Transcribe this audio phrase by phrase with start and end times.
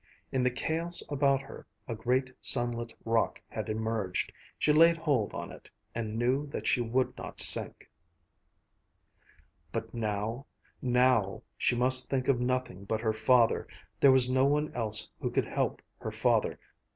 [0.31, 4.31] In the chaos about her, a great sunlit rock had emerged.
[4.57, 7.87] She laid hold on it and knew that she would not sink.
[9.71, 10.47] But now,
[10.81, 13.67] now she must think of nothing but her father!
[13.99, 16.57] There was no one else who could help her father.